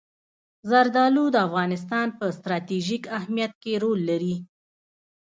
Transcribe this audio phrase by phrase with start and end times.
[0.69, 4.35] زردالو د افغانستان په ستراتیژیک اهمیت کې رول لري.